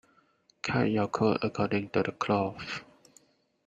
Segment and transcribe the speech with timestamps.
[0.63, 2.83] Cut your coat according to the cloth.